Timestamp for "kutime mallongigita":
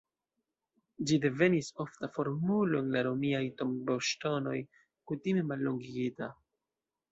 5.13-6.35